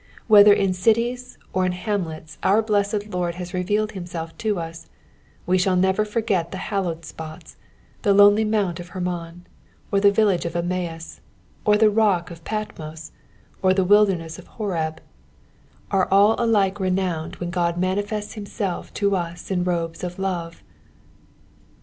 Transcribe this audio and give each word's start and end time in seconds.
Whether 0.25 0.51
in 0.51 0.73
cities 0.73 1.37
or 1.53 1.63
in 1.63 1.73
hamlets 1.73 2.39
our 2.41 2.63
blessed 2.63 3.09
Lord 3.11 3.35
las 3.37 3.53
revealed 3.53 3.91
himself 3.91 4.35
to 4.39 4.59
us, 4.59 4.89
we 5.45 5.59
shall 5.59 5.75
never 5.75 6.03
forget 6.05 6.49
the 6.49 6.57
hallowed 6.57 7.05
spots: 7.05 7.55
the 8.01 8.11
lonely 8.11 8.43
mount 8.43 8.79
of 8.79 8.87
Hermon, 8.87 9.45
or 9.91 9.99
the 9.99 10.09
villnge 10.11 10.43
of 10.43 10.55
Emmaus, 10.55 11.21
or 11.65 11.77
the 11.77 11.91
rock 11.91 12.31
of 12.31 12.43
Patmos, 12.43 13.11
or 13.61 13.75
the 13.75 13.85
witdcmess 13.85 14.39
of 14.39 14.47
Horeb, 14.47 15.01
are 15.91 16.07
all 16.09 16.33
alike 16.43 16.79
renowned 16.79 17.35
when 17.35 17.51
Qod 17.51 17.77
manifests 17.77 18.33
himself 18.33 18.91
to 18.95 19.15
us 19.15 19.51
in 19.51 19.63
robes 19.63 20.03
of 20.03 20.17
love. 20.17 20.63